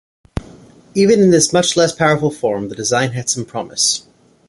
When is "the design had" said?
2.69-3.29